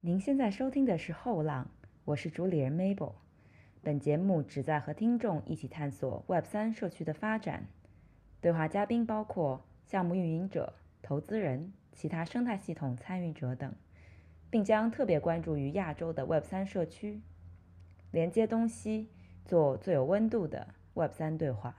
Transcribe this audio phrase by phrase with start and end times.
[0.00, 1.64] 您现在收听的是《后浪》，
[2.04, 3.14] 我是主理人 Mabel。
[3.82, 7.66] 本节目旨在和听众一起探索 Web 三社区的发展。
[8.40, 13.74] 对话嘉宾包括项目运营者、投资人、其他生态系统参与者等，
[14.48, 17.20] 并将特别关注于亚洲的 Web 三社区，
[18.12, 19.08] 连接东西，
[19.44, 21.74] 做最有温度的 Web 三对话。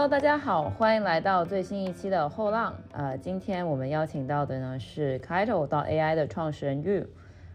[0.00, 2.74] Hello，大家好，欢迎来到最新一期的后浪。
[2.92, 7.04] 呃，今天我们邀请到的呢是 Kaito 到 AI 的创始人 Yu。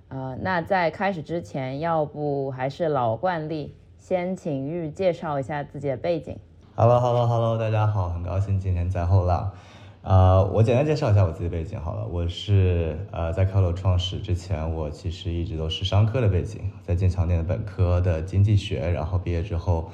[0.09, 6.37] 呃，那在开始之前，要不还是老惯例，先请 Yu 介绍一下自己的背景。
[6.75, 9.51] Hello，Hello，Hello，大家好，很高兴今天在后浪。
[10.03, 19.89] 呃，我简单介绍一下我自己背景好了，我是呃在 Kaito 创始之前，我其实一直都是商科的背景，在剑桥念的本科的经济学，然后毕业之后。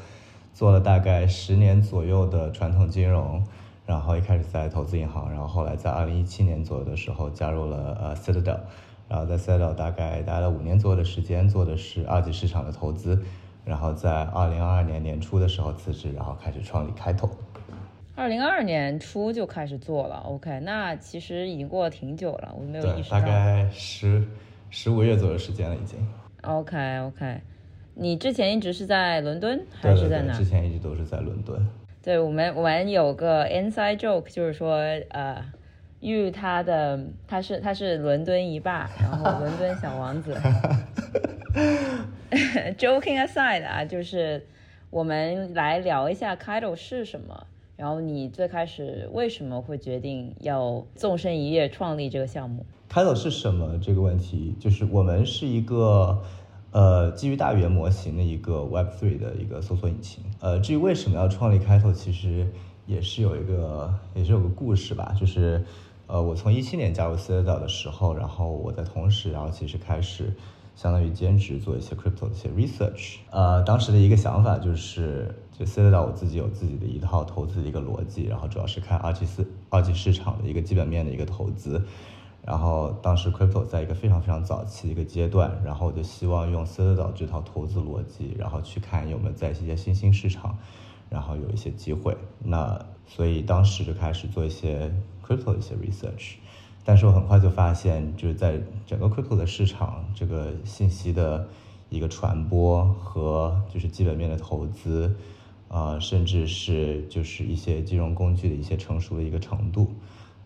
[0.54, 3.44] 做了大概十年左右的传统金融，
[3.86, 8.60] 然后一开始在投资银行，然后后来在二零一七年左右的时候加入了呃 Citadel，
[9.08, 13.22] 然后在 Citadel 大概待了五年左右的时间，做的是二级市场的投资，
[13.66, 17.30] 然后在二零二二年年初的时候辞职，然后开始创立开头。
[18.14, 23.20] 二零二二年初就开始做了，OK，那其实已经过了挺久了，我没有意识到。
[23.20, 24.28] 大概十
[24.70, 25.98] 十五月左右时间了已经。
[26.44, 27.42] OK OK。
[27.94, 30.34] 你之前一直是在伦敦还是在哪？
[30.34, 31.60] 之前一直都是在伦敦。
[32.02, 34.78] 对我们，我们有个 inside joke，就是说，
[35.10, 35.44] 呃，
[36.00, 40.34] 玉他的他是他是伦敦一霸，然后伦敦小王子。
[42.80, 44.48] Joking aside 啊，就是
[44.90, 47.46] 我们来聊一下 Kido 是什么，
[47.76, 56.24] 然后你最开始为什么会决定要纵身一跃创立这个项目？Kido 是什么这个问题，就是我们是一个。
[56.72, 60.24] 呃，基于大语言模型的一个 Web3 的一个搜索引擎。
[60.40, 62.48] 呃，至于为什么要创立开头，其实
[62.86, 65.14] 也是有一个，也是有个故事吧。
[65.20, 65.64] 就是，
[66.08, 70.34] 呃，我从一七年加入 Citadel 的时候，然后我在同时，然后其实开始
[70.76, 73.18] 相当于兼职做一些 crypto 的一些 research。
[73.32, 81.84] 呃，当时的一个想法就是，就 Citadel 我自己有自己的一套投资的一个逻辑，然后主要是看二级市二级市场的一个基本面的一个投资。
[82.44, 90.58] 然后当时 crypto 在一个非常非常早期的一个阶段，然后我就希望用 Citadel 这套投资逻辑，然后去看有没有在一些新兴市场，
[91.08, 92.18] 然后有一些机会。
[92.40, 94.92] 那所以当时就开始做一些
[95.24, 96.38] crypto 的一些 research，
[96.84, 101.48] 但是我很快就发现，就是在整个 crypto 的市场，这个信息的
[101.90, 105.16] 一个传播和就是基本面的投资，
[105.68, 109.92] 啊，甚至是就是一些金融工具的一些成熟的一个程度。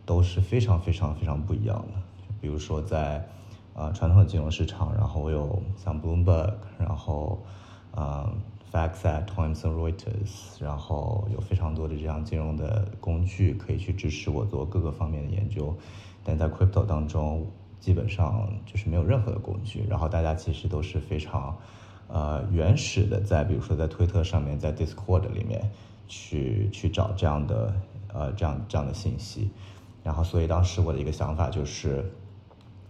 [0.06, 2.02] 都是非常非常非常不一样的。
[2.42, 3.28] 比如说在，
[3.74, 7.44] 呃，传统的金融市场，然后我有像 Bloomberg，然后，
[7.92, 8.32] 呃
[8.72, 15.76] ，FactSet、Thomson Reuters，然后有非常多的这样金融的工具可以去支持我做各个方面的研究。
[16.24, 17.48] 但在 Crypto 当中，
[17.80, 19.84] 基本上就是没有任何的工具。
[19.90, 21.58] 然后大家其实都是非常，
[22.08, 25.70] 呃，原始的，在比如说在推特上面，在 Discord 里面
[26.08, 27.74] 去去找这样的，
[28.14, 29.50] 呃，这样这样的信息。
[30.06, 32.06] 然后，所以当时我的一个想法就是，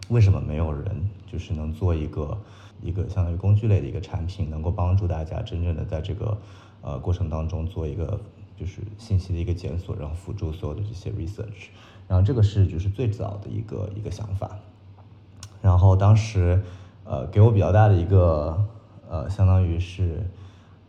[0.10, 2.38] 为什么没有人就是能做一个
[2.82, 6.38] 一个相当于工具类的一个产品，能够帮助大家真正的在这个
[6.82, 8.20] 呃过程当中做一个
[8.60, 11.70] 就是信息的一个检索，然后辅助所有的这些 research。
[12.06, 14.60] 然后这个是就是最早的一个一个想法。
[15.62, 16.62] 然后当时
[17.06, 18.62] 呃给我比较大的一个
[19.10, 20.30] 呃相当于是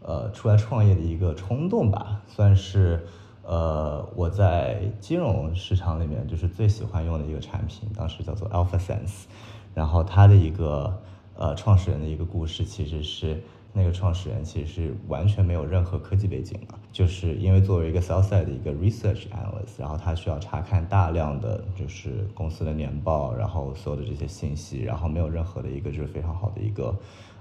[0.02, 3.06] 呃出来创业的一个冲动吧，算是。
[3.48, 9.26] 呃，我在金融市场里面就是最喜欢用的一个产品，当时叫做 Alpha Sense，
[9.72, 11.00] 然后它的一个
[11.36, 13.40] 呃创始人的一个故事，其实是
[13.72, 26.92] 那个创始人其实是完全没有任何科技背景的，就是因为作为一个 sell side 的一个 research analyst，然后他需要查看大量的就是公司的年报，然后所有的这些信息，然后没有任何的一个就是非常好的一个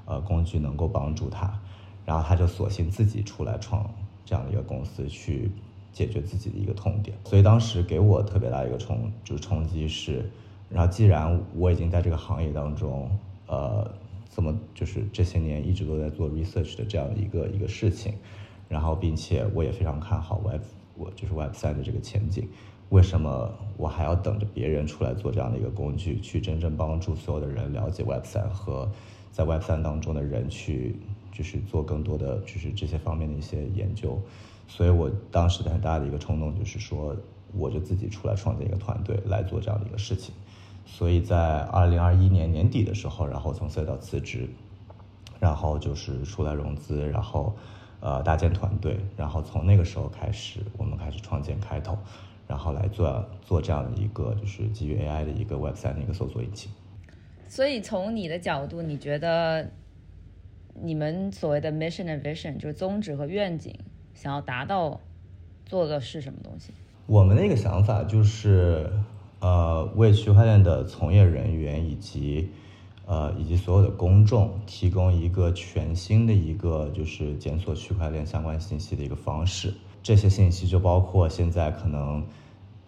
[0.05, 1.59] 呃工具能够帮助他，
[2.05, 3.89] 然后他就索性自己出来创
[4.23, 5.49] 这样的一个公司去。
[5.95, 10.29] 解决自己的一个痛点，所以当时给我特别大一个冲，就是冲击是，
[10.69, 13.09] 然后既然我已经在这个行业当中，
[13.47, 13.89] 呃，
[14.29, 18.13] 这么就是这些年一直都在做 research 的这样的一个一个事情，
[18.67, 20.63] 然后并且我也非常看好 Web，
[20.97, 22.45] 我就是 Web 三的这个前景，
[22.89, 28.91] 为什么我还要等着别人出来做这样的一个工具，去真正帮助所有的人了解 Web 三和
[29.31, 30.97] 在 Web 三当中的人去，
[31.31, 34.21] 就是做更多的就是这些方面的一些研究。
[34.67, 37.15] 所以我当时的很大的一个冲动就是说，
[37.57, 40.33] 我就自己出来创建一个团队来做这样的一个事情。
[40.85, 44.47] 所以在二零二一年年底的时候，然后从赛道辞职，
[45.39, 47.55] 然后就是出来融资，然后
[48.01, 51.97] 呃搭建团队，然后从那个时候开始，我们开始创建开头，
[52.47, 56.71] 然后来做做这样的一个就是基于 AI 的一个 Web 三的一个搜索引擎。
[57.47, 59.71] 所以从你的角度，你觉得
[60.81, 63.73] 你们所谓的 mission and vision 就是宗旨和愿景，
[64.15, 64.99] 想要达到
[65.67, 66.73] 做的是什么东西？
[67.05, 68.89] 我们的一个想法就是。
[69.41, 72.49] 呃，为区块链的从业人员以及
[73.05, 79.71] 呃以及所有的公众提供一个全新的一个就是检索区块链相关信息的一个方式。
[80.01, 82.25] 这些信息就包括现在可能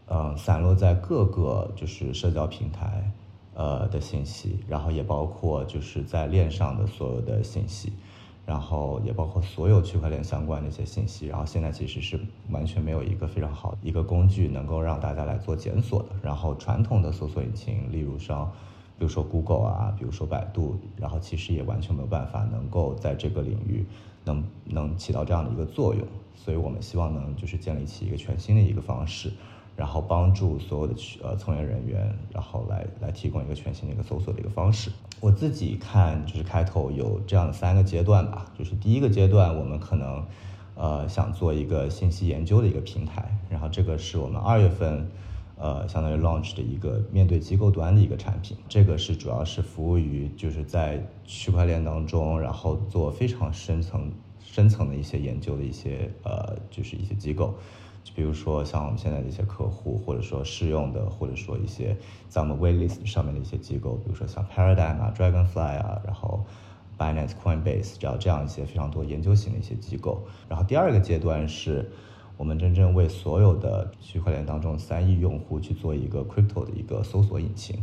[0.08, 3.12] 嗯散落在各个就是社交平台
[3.54, 7.94] 呃的信息，然后也包括就是在链上的所有的信息。
[8.48, 12.18] 然后也包括所有区块链相关的一些信息，然后现在其实是
[12.50, 16.10] 完全没有一个非常好的一个工具能够让大家来做检索的。
[16.24, 18.50] 然后传统的搜索引擎，例如像，
[18.98, 23.86] 比如说 Google 啊，比如说百度，然后其实也完全没有办法能够在这个领域
[24.24, 26.08] 能能起到这样的一个作用。
[26.34, 29.30] 所以我们希望能就是建立起一个全新的一个方式。
[29.78, 34.92] 然后帮助所有的呃从业人员，然后来来提供一个全新的一个搜索的一个方式。
[35.20, 40.26] 我自己看就是开头有这样的三个阶段吧，就是第一个阶段我们可能
[40.76, 45.08] 呃想做一个信息研究的一个平台，然后这个是我们二月份
[45.58, 54.12] 呃相当于 launch 的一个面对机构端的一个产品，这个是主要是服务于就是在区块链当中，然后做非常深层
[54.44, 57.54] 深层的一些研究的一些呃就是一些机构。
[58.16, 61.96] 比如说像我们现在的一些客户，或者说试用的，或者说一些
[62.28, 66.46] 在我们 waitlist 上面的一些机构，比如说像 Paradigm 啊、Dragonfly 啊，然后
[66.98, 70.24] Binance、Coinbase，只要这样一些非常多研究型的一些机构。
[70.50, 71.92] 然后第二个阶段是
[72.38, 77.80] 我们真正为所有的区块链当中三亿用户去做一个 crypto 的一个搜索引擎。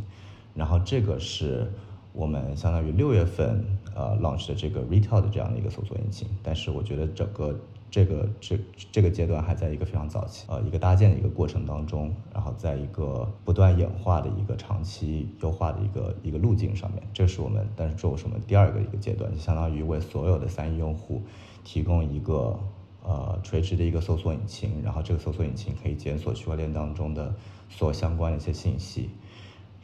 [0.55, 1.71] 然后这个是
[2.13, 6.29] 我们相当于六月份呃 launch 的这个 retail 的这样的一个搜索引擎。
[6.43, 7.59] 但是我觉得整个
[7.95, 8.59] 这个这
[8.91, 21.23] 这个阶段还在一个非常早期，呃，一个搭建的一个过程当中，然后在一个不断演化的一个长期优化的一个一个路径上面，这是我们，但是这是我们第二个一个阶段，就相当于为所有的三亿用户
[21.63, 22.59] 提供一个
[23.05, 27.33] 呃垂直的一个搜索引擎，然后这个搜索引擎可以检索区块链当中的
[27.69, 29.11] 所相关的一些信息，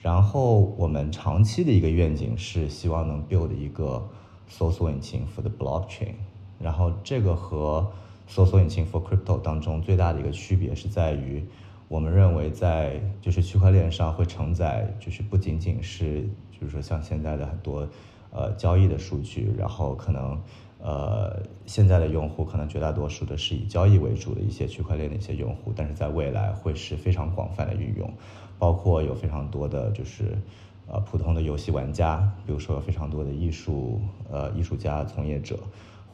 [0.03, 4.09] 然后我们长期的一个愿景是希望能 build 一个
[4.49, 6.15] 搜索引擎 for the blockchain。
[6.63, 7.91] 然后这个和
[8.27, 11.45] 搜索引擎 for crypto 当中最大的一个区别是在于，
[11.89, 16.23] 我们认为在就是区块链上会承载就是不仅仅是
[16.53, 17.89] 就是说像现在的很多
[18.31, 20.39] 呃交易的数据，然后可能
[20.81, 28.13] 呃现在的用户可能绝大多数的是以交易为主的一些区块链的一些用户，但是在未来会是非常广泛的运用，
[28.59, 30.39] 包括有非常多的就是
[30.87, 35.59] 呃普通的游戏玩家，比如说有非常多的艺术呃艺术家从业者。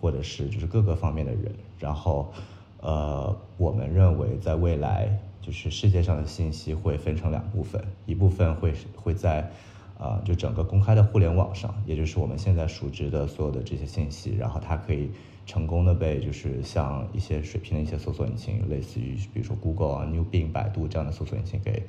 [0.01, 2.33] 或者是就是各个方面的人，然后，
[2.81, 5.09] 呃，我们认为在未来，
[5.41, 9.51] 就是世界上的信息会分成两部分，一部分会会在，
[9.99, 15.11] 啊，就整个公开的互联网上，也就是我们现在熟知的所有的这些信息，然后它可以
[15.47, 21.83] 成功的被就是像一些水平的一些搜索引擎，类似于比如说 Google 啊、New Bing、百度这样的搜索引擎给，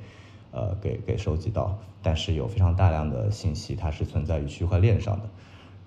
[0.50, 5.28] 呃，给给收集到，但是有非常大量的信息，它是存在于区块链上的。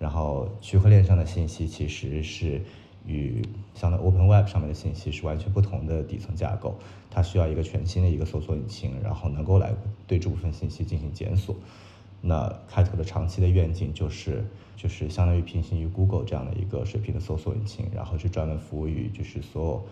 [0.01, 2.59] 然后区块链上的信息其实是
[3.05, 3.43] 与
[3.75, 6.75] 相当于 Open Web 上面的信息是完全不同的底层架构，
[7.11, 9.71] 它需要一个全新的一个搜索引擎，然后能够来
[10.07, 11.55] 对这部分信息进行检索。
[12.19, 14.43] 那开头的长期的愿景就是
[14.75, 19.85] 就是相当于平行于 Google 这样的一个水平的搜索引擎，然后是专门服务于就是所有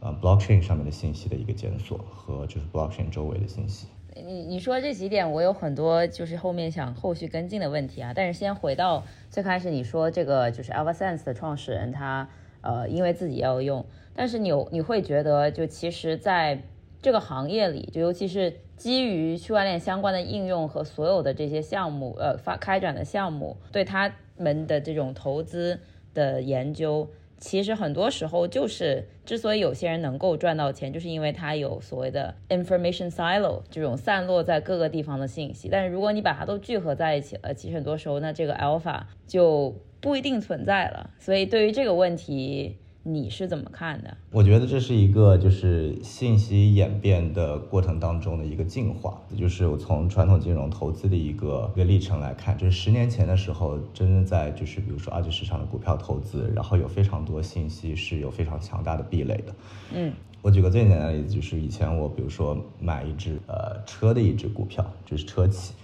[0.00, 3.86] 呃 Blockchain 上面的信息的一个检索和就是 Blockchain 周围的信息。
[4.16, 8.12] 你你说这几点，我有很多就是后面想后续跟进的问题啊。
[8.14, 12.28] 但是先回到最开始，你说这个就是 AlphaSense 的创始人，他
[12.60, 16.62] 呃因为自己要用，但是你你会觉得就其实在
[17.02, 25.80] 这个行业里，就尤其是基于区块链相关的应用和所有的这些项目呃发开展的项目，对他们的这种投资
[26.14, 27.08] 的研究。
[27.44, 35.68] 其实很多时候就是，之所以有些人能够赚到钱，就是因为他有所谓的 information silo 这种散落在各个地方的信息。
[35.70, 41.10] 但是如果你把它都聚合在一起了，其实很多时候那这个 alpha 就不一定存在了。
[41.18, 44.16] 所以对于这个问题，你是怎么看的？
[44.30, 59.54] 我觉得这是一个就是信息演变的过程当中的一个进化，就是我从传统金融投资的一个一个历程来看，就是十年前的时候，真正在就是比如说二级市场的股票投资，然后有非常多信息是有非常强大的壁垒的。
[59.92, 65.74] 嗯，我举个最简单的例子，就是以前我比如说买一只呃车的一只股票，就是车企，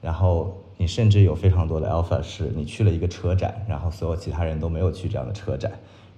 [0.00, 5.70] 然后你甚至有非常多的 alpha 是你去了一个车展，然后所有其他人都没有去这样的车展。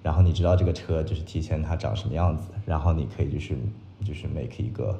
[0.03, 3.57] 然后你知道这个车就是提前它长什么样子，然后你可以就是
[4.05, 4.97] 就是 make 一个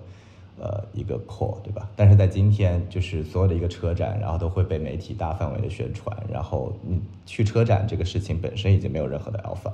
[0.59, 1.87] 呃一个 call，对吧？
[1.95, 9.71] 但是在今天，就是所有的一个车展，然后都会被媒体大范围的宣传，然后你去车展这个事情本身已经没有任何的 alpha，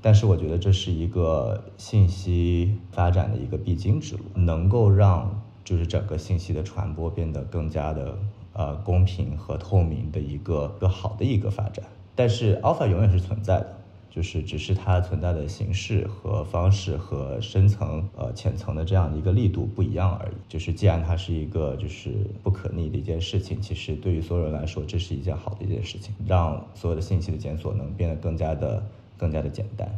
[0.00, 8.16] 但是我觉得这是一个信息发展的一个必经之路，能够让就是整个信息的传播变得更加的
[8.52, 13.77] 呃公平和透明的一个个好的一个发展，但是 alpha 永远是存在的。
[14.10, 20.34] 就是只是它存在的形式和方式和深层呃浅层的这样的一个力度不一样而已。
[20.48, 22.12] 就是既然它是一个就是
[22.42, 28.82] 不可逆的一件事情，其实对于所有人来说，这是一件好的一件事情，让所有的信息的检索能变得更加的
[29.16, 29.88] 更加的简单。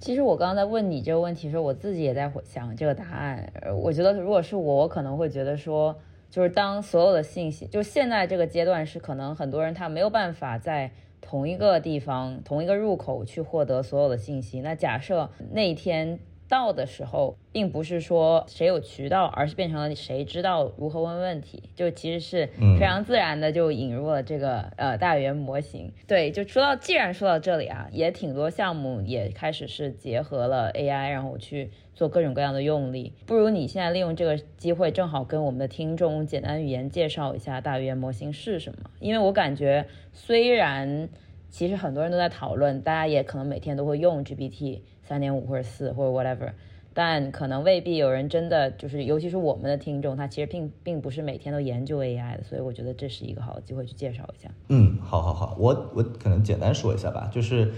[0.00, 3.52] 其实我刚刚在问你这个问题的时候，我自己也在想这个答案。
[3.82, 5.96] 我觉得如果是我，我可能会觉得说，
[6.28, 10.90] 就是当所有的信息，就现在这个阶段是可能很多人他没有办法在。
[11.20, 14.60] 同一个地方，同一个入口去获得所有的信息。
[14.60, 22.48] 那假设那一天到的时候，并不是说谁有渠道，而是变成了谁知道如何问问题，就其实是
[22.78, 25.92] 非常自然的就引入了这个呃大语言模型。
[26.06, 31.70] 对，就说到既然说到这里啊，也挺多项目也开始是结合了 AI，然后去。
[32.00, 38.88] 做各种各样的用力，不如你现在利用这个机会，正好跟我们的听众简单语言介绍一下大语言模型是什么。
[39.00, 41.10] 因为我感觉，虽然
[41.50, 46.52] 其实很多人都在讨论，大家也可能每天都会用 GPT 三点五或者四或者 whatever，
[46.94, 54.50] 但可能未必有人真的就是，尤其是我们的听众，他其实并并不是每天都研究 AI 的，所以我觉得这是一个好的机会去介绍一下。
[54.70, 57.70] 嗯，好好好，我我可能简单说一下吧，就是。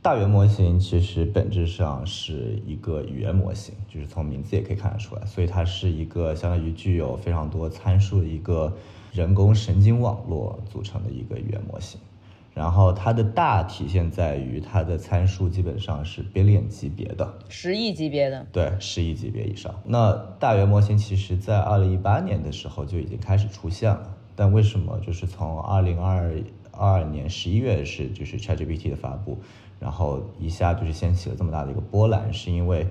[0.00, 8.72] 大语言模型其实本质上是一个语言模型，就是从名字也可以看得出来，所以它是一个相当于具有非常多参数的一个
[9.12, 12.00] 人工神经网络组成的一个语言模型。
[12.54, 19.74] 然后它的大体现在于它的参数基本上是 billion 级别的，十亿级别的，对，十亿级别以上。
[19.84, 26.32] 那大语言模型其实在二零一八年的时候就已经开始出现了，但为什么就是从二零二
[26.72, 29.38] 二年十一月是就是 ChatGPT 的发布？
[29.78, 32.86] 然后一下就是掀起了这么大的一个波澜，是因为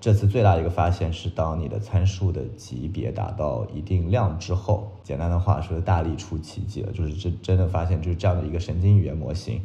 [0.00, 9.62] 这次最大的一个发现是，当你的参数的级别达到一定量之后，简单的话说，大力出奇迹了，就是真真的发现就是这样的一个神经语言模型，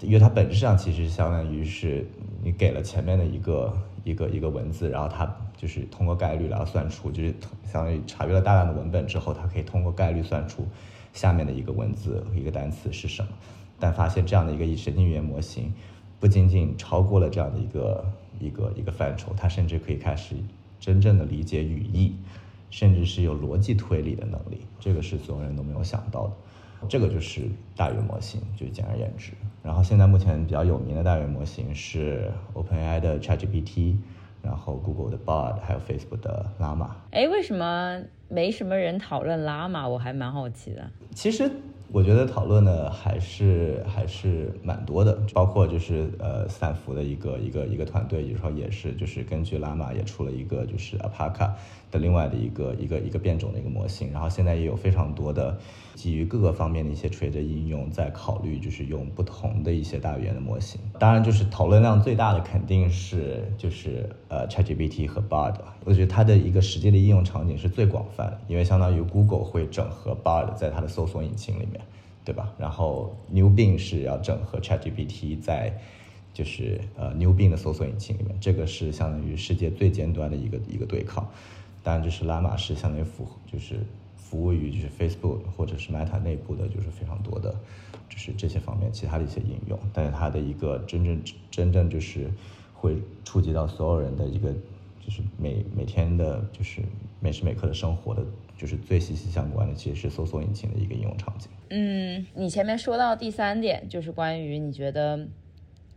[0.00, 2.06] 因为它本质上其实相当于是
[2.42, 7.34] 你给了前面的一个一个一个文字，然后它就是通过概率来算出，就是
[7.70, 10.66] 相当于查阅了大量的文本之后，它可以通过概率算出
[11.12, 13.28] 下面的一个文字一个单词是什么，
[13.78, 15.74] 但发现这样的一个神经语言模型。
[16.20, 20.34] 不仅仅超过了这样的一个一个一个范畴，它甚至可以开始
[20.80, 22.16] 真正的理解语义，
[22.70, 24.62] 甚至是有逻辑推理的能力。
[24.80, 26.32] 这个是所有人都没有想到的。
[26.88, 27.42] 这个就是
[27.76, 29.32] 大语言模型，就简而言之。
[29.62, 33.96] 然后现在目前比较有名的大语言模型是 OpenAI 的 ChatGPT，
[34.42, 36.90] 然后 Google 的 Bard，还有 Facebook 的 Llama。
[37.10, 39.88] 哎，为什么没什么人讨论 Llama？
[39.88, 40.90] 我还蛮好奇的。
[41.14, 41.50] 其实。
[41.90, 51.52] 我觉得讨论的还是还是蛮多的，包括就是呃斯坦福的一个一个一个团队，有时候也是就是根据拉玛也出了一个就是 Apaca
[51.90, 55.58] 的另外的一个一个一个变种的一个模型，然后现在也有非常多的
[55.98, 60.80] 基于各个方面的一些垂直应用在考虑，就是用不同的一些大语言的模型。
[61.00, 71.80] 当然，就是讨论量最大的肯定是就是呃 ChatGPT 和 Bard，我觉得它的一个实际的应用场景是最广泛的，因为相当于 Google 会整合 Bard 在它的搜索引擎里面。
[72.24, 72.52] 对吧？
[72.58, 75.72] 然后 New Bing 是要整合 ChatGPT 在，
[76.34, 81.26] 就是呃 New Bing 的搜索引擎里面，这个是相当于世界最尖端的一个一个对抗。
[81.82, 83.76] 当然，就是拉玛是相当于符合就是
[84.28, 87.54] 服务于就是 Facebook 或者是 Meta 内部的，就是非常多的，
[88.08, 89.78] 就是这些方面其他的一些应用。
[89.92, 92.30] 但是它的一个真正真正就是
[92.74, 94.52] 会触及到所有人的一个，
[95.00, 96.82] 就是每每天的，就是
[97.20, 98.22] 每时每刻的生活的。
[98.58, 101.48] 就是最息息相关的，其实是搜索引擎的一个应用场景。
[101.70, 105.28] 嗯，你前面说到第三点，就是关于你觉得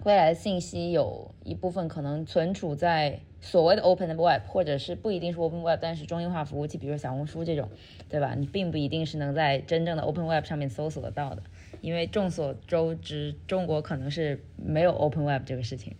[0.03, 7.70] 未来的信息有一部分可能存储在所谓的 Open Web，或者是不一定是 Open Web，但是中心化服务器，比如小红书这种，
[8.10, 8.34] 对吧？
[8.36, 11.43] 你并不一定是能在真正的 Open Web 上面搜索得到的，
[11.81, 15.96] 因为众所周知，中国可能是没有 Open Web 这个事情。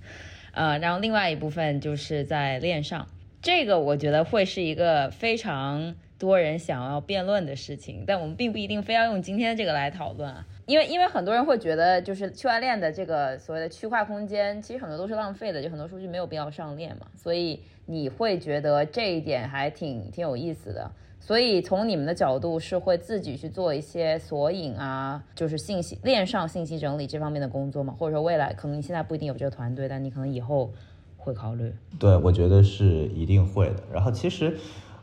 [0.54, 3.08] 呃，然后另外一部分就是在链上，
[3.42, 20.92] 这个我觉得会是一个非常多人想要辩论的事情，但我们并不一定非要用今天这个来讨论啊，因为因为很多人会觉得就是区块链的这个所谓的区块空间，其实很多都是浪费的，就很多数据没有必要上链嘛，所以你会觉得这一点还挺挺有意思的。
[21.20, 27.96] 所以从你们的角度是会自己去做一些索引啊，就是信息链上信息整理这方面的工作吗？
[27.98, 30.72] 或者说未来可能你现在不一定有这个团队，但你可能以后
[31.18, 31.72] 会考虑？
[32.00, 33.84] 对，我觉得是一定会的。
[33.94, 34.58] 然后其实，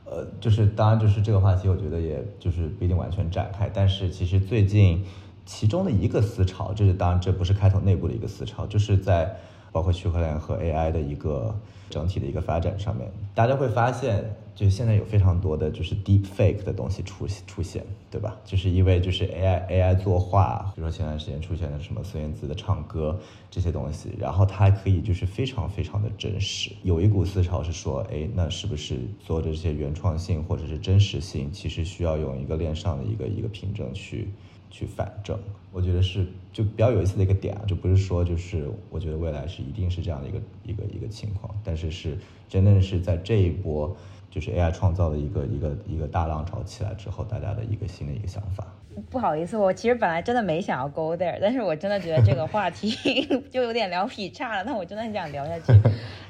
[0.04, 3.70] 呃，就是当然就是这个话题，我觉得也就是不一定完全展开。
[3.72, 5.04] 但是其实最近
[5.48, 9.34] 其中的一个思潮，这是当然这不是开头内部的一个思潮，就是在
[9.72, 14.36] 包括区块链和 AI 的一个整体的一个发展上面，大家会发现。
[14.58, 18.36] 就现在有非常多的就是 deep fake 的东西出出现，对吧？
[18.44, 23.16] 就是因为就是 AI AI 作画，比如说前段时间出现的什么孙燕姿的唱歌
[23.52, 26.72] 这些东西，然后它还可以就是非常非常的真实。
[26.82, 34.28] 有一股思潮是说，哎，那是不是所有的这些原创性或者是真实性，其实需要用一个链上的一个一个凭证去
[34.70, 35.38] 去反证？
[35.72, 42.16] 我觉得是就比较有意思的一个点啊，就不是说就是我觉得未来是一定是这样的一个一个一个情况，但是是
[42.48, 43.96] 真的是在这一波。
[44.30, 48.66] 就是 AI 创造的一个一个一个大浪潮起来之后，大家的一个新的一个想法。
[49.08, 52.90] 不好意思，我其实本来真的没想要 go there，但是我真的觉得这个话题
[53.50, 54.62] 就有点聊劈叉了。
[54.66, 55.72] 但我真的很想聊下去。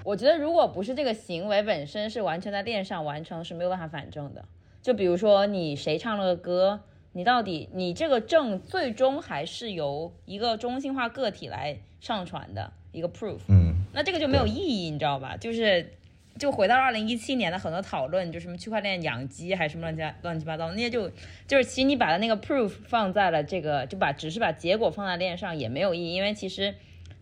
[0.04, 4.44] 我觉得如果不是这个行为本身是完全在链上完成，是没有办法反证的。
[4.80, 6.80] 就比如说你谁唱了个歌，
[7.18, 13.40] 你到底你这个证最终还是由一个中心化个体来上传的一个 proof。
[13.48, 15.36] 嗯，那这个就没有意义，你知道吧？
[15.36, 15.92] 就是。
[16.38, 21.10] 就回到二零一七年的很多讨论，就什么区块链养鸡还是什么乱七乱七八糟那些，就
[21.48, 26.76] 就是其实你把它那个 proof 放在了这个，就把只是把结果放在链上也没有意义，因为其实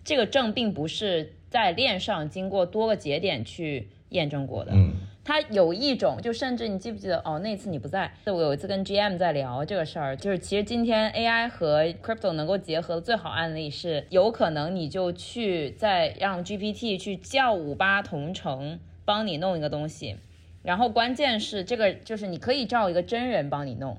[0.05, 4.73] 这个证并不是在链上经过多个节点去验证过的。
[4.75, 4.93] 嗯，
[5.27, 18.79] 它有一种，就甚至你记不记得哦，那次你不在，我有一次跟 GM 在聊这个事儿，就是其实今天 AI 和 crypto 能够结合的最好案例是，有可能你就去再让 GPT 去叫五八同城。
[19.05, 20.17] 帮你弄一个东西，
[20.65, 23.97] 然后关键是这个就是你可以照一个真人帮你弄，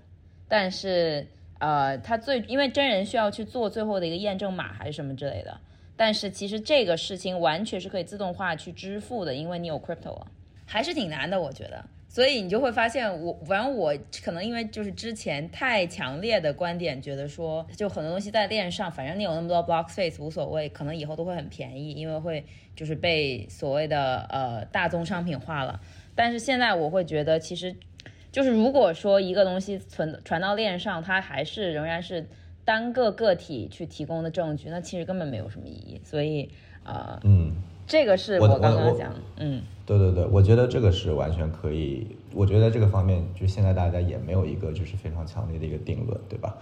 [0.50, 1.26] 但是
[1.60, 5.58] 呃，他最因为真人需要去做最后的一个验证码还是什么之类的，
[5.96, 10.28] 但是其实这个事情完全是可以自动化去支付的，因为你有 crypto 啊，
[10.67, 11.84] 还是挺难的，我觉得。
[12.10, 22.43] 所以你就会发现，我反正我可能因为就是之前太强烈的观点，觉得说就很多东西在链上，反正你有那么多 block space 无所谓，可能以后都会很便宜，因为会
[22.75, 25.80] 就是被所谓的呃大宗商品化了。
[26.15, 27.75] 但是现在我会觉得，其实
[28.32, 32.27] 就是如果说一个东西存传到链上，它还是仍然是
[32.65, 36.01] 单个个体去提供的证据，那其实根本没有什么意义。
[36.03, 36.49] 所以
[36.84, 37.53] 呃，嗯。
[37.88, 42.06] 这个是我刚刚讲，嗯，对对对，我觉得这个是完全可以。
[42.34, 46.56] 我觉得这个方面，就现在大家也没有一个就是非常强烈的一个定论，对吧？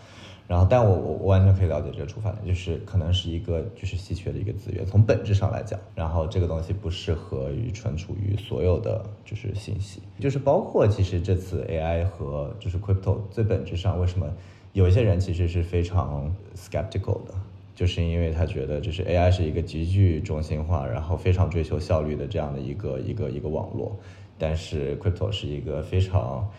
[0.47, 14.31] 然后，但我我我完全可以了解这个出发点，就是可能是一个就是稀缺的一个资源，从本质上来讲，然后这个东西不适合于存储于所有的就是信息，就是包括其实这次 AI 和就是 crypto 最本质上为什么
[14.73, 17.33] 有一些人其实是非常 skeptical 的。
[17.75, 23.95] 就是因为他觉得，就是 AI 是一个极具中心化，然后非常追求效率的这样的一个一个一个网络，
[24.39, 26.49] 但是 Crypto 是一个非常，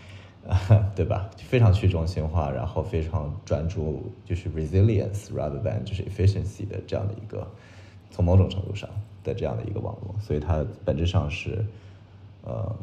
[0.94, 1.30] 对吧？
[1.38, 7.50] 非常去中心化，然后非常专注就是 resilience rather than 就是 efficiency 的这样的一个，
[8.10, 8.88] 从某种程度上
[9.24, 11.64] 的这样的一个网络，所以它本质上是，
[12.44, 12.76] 呃。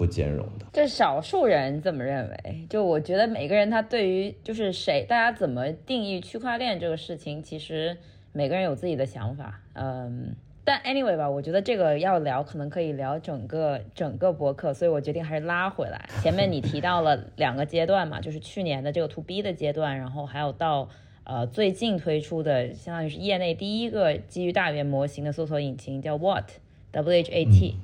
[0.00, 2.66] 不兼容的，这少数人这么认为。
[2.70, 7.94] 就我觉得每个人他对于就是谁，大家怎么定义区块链这个事情，其实
[8.32, 9.60] 每个人有自己的想法。
[9.74, 10.34] 嗯，
[10.64, 16.08] 但 anyway 吧，我觉得这个要聊，可能可以聊整个整个博客，所以我决定还是拉回来。
[16.22, 20.88] 前面你提到了两个阶段嘛， 就是去年的这个 to B 的阶段，然后还有到
[21.24, 27.76] 呃最近推出的，相当于是业内第一个基于大语言模型的搜索引擎，叫 What，W H A T。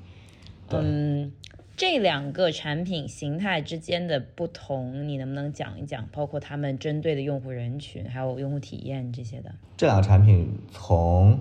[0.70, 1.30] 嗯。
[1.76, 6.08] 这两个产品形态之间的不同，你能不能讲一讲？
[6.10, 9.54] 包括他们针对的用户人群，还有用户体验这些的。
[9.76, 11.38] 这两个产品从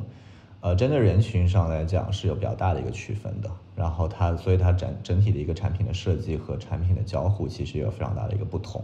[0.60, 3.50] 呃针对人群上来讲是有比较大的一个区分的。
[3.78, 8.84] 然后它，所以它整整体的一个产品的设计和产品的交互其实有非常大的一个不同。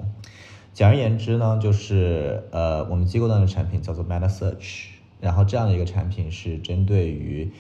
[0.72, 4.86] 简而言之呢，就是呃我们机构端的产品叫做 Meta Search，
[5.20, 7.52] 然后这样的一个产品是针对于。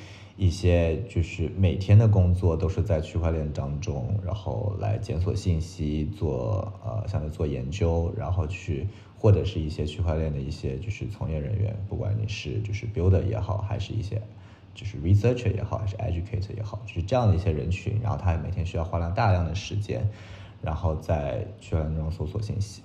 [0.41, 8.87] 一些就是每天的工作都是在区块链当中，然后来检索信息，做呃，像是做研究，然后去
[9.19, 14.19] 或者是一些区块链的一些就是从业人员，不管你是就是 builder 也好，还是一些
[14.73, 20.09] 就是 researcher 也好，还是 educator 也好，就是这样的一些人群，然后他每天需要花量大量的时间，
[20.59, 22.81] 然后在区块链中搜索信息。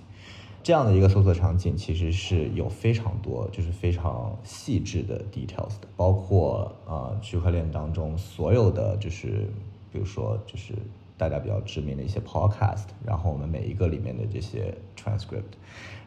[0.67, 9.49] 这样的一个搜索场景其实是有非常多，就是非常细致的 details 的，包括呃区块链当中所有的就是，
[9.93, 10.73] 比如说就是
[11.17, 15.55] 大家比较知名的一些 podcast，然后我们每一个里面的这些 transcript，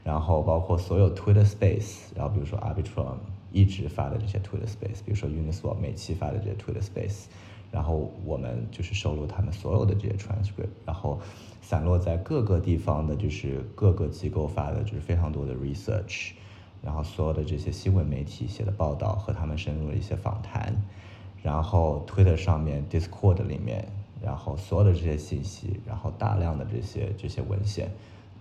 [0.05, 3.17] 然后包括所有 Twitter Space，然后比如说 Arbitrum
[3.53, 7.29] 一直发的这些 Twitter Space，比如说 Uniswap 每期发的这些 Twitter Space，
[7.71, 11.21] 然后我们就是收录他们所有的这些 transcript，然后。
[11.63, 16.33] 散落在各个地方的，就是各个机构发的，就是非常多的 research，
[16.83, 20.75] 然后所有的这些新闻媒体写的报道和他们深入的一些访谈，
[21.43, 23.87] 然后 Twitter 上面 Discord 里面，
[24.21, 27.89] 然后所有的这些信息，然后大量的这些这些文献，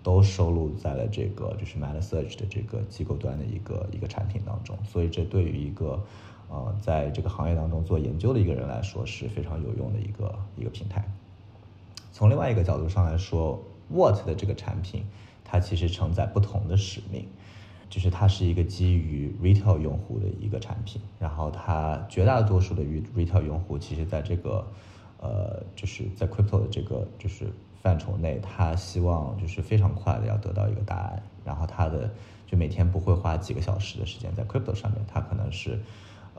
[0.02, 4.76] 都收录在了这个就是 Meta Search 的这个机构端的一个一个产品当中。
[4.84, 6.02] 所以这对于一个
[6.50, 11.02] 呃在这个行业当中做研究的一个人来说是非常有用的一个一个平台。
[12.12, 15.04] 从另外一个角度上来说，What 的这个产品，
[15.44, 17.26] 它其实承载不同的使命，
[17.88, 24.66] 就是它是一个基于 retail 用户的一个产品，然后它绝大多数的 retail 用户，其实在这个，
[25.18, 27.46] 呃，就是在 crypto 的这个就是
[27.80, 32.10] 范畴内，他希望就是非常快的要得到一个答案，然后他的
[32.46, 35.80] 就每天不会花几个小时的时间在 crypto 上面，他可能是，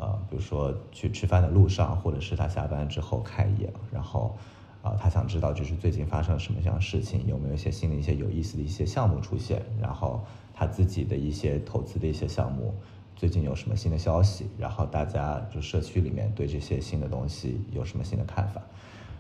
[0.01, 4.35] 呃，比如说去吃饭的路上，或者是他下班之后看一眼，然后。
[4.83, 10.19] 啊，他想知道就是最近发生了什么样的事情，有没有一些新的一些有意思的一些项目出现，然后
[10.55, 12.73] 他自己的一些投资的一些项目
[13.15, 18.59] 最近有什么新的消息，然后大家就社区里面对这些新的东西有什么新的看法，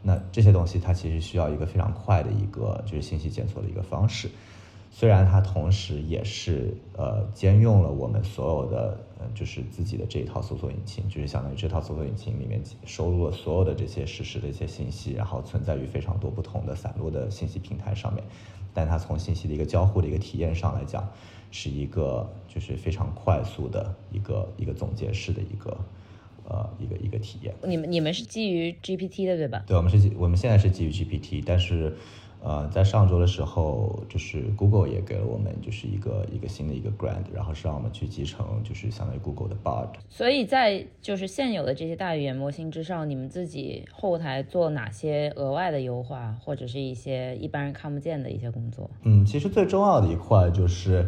[0.01, 4.31] 那这些东西它其实需要一个非常快的一个就是信息检索的一个方式。
[4.93, 18.21] 虽然它同时也是呃兼用了我们所有的嗯就是自己的这一套搜索引擎，就是相当于这套搜索引擎里面收录了所有的这些实时的一些信息，然后存在于非常多不同的散落的信息平台上面，
[18.73, 21.09] 但它从信息的一个交互的一个体验上来讲，
[21.51, 25.77] 是一个就是非常快速的一个一个总结式的一个
[26.49, 27.55] 呃一个一个体验。
[27.63, 29.63] 你们你们是基于 GPT 的对吧？
[29.65, 31.95] 对，我们是基我们现在是基于 GPT，但是。
[32.43, 39.89] 呃，在上周的时候，就是 Google 也给了我们就是一个一个新的一个 grant，然后是让我们去集成，就是相当于 Google 的 Bard。
[40.09, 48.89] 所以在就是现有的这些大语言模型之上，你们自己后台做哪些额外的优化，或者是一些一般人看不见的一些工作？
[49.03, 51.07] 嗯，其实最重要的一块就是，